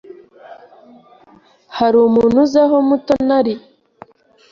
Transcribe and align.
Hari 1.77 1.97
umuntu 2.07 2.35
uzi 2.43 2.57
aho 2.65 2.77
Mutoni 2.87 3.33
ari? 3.39 3.53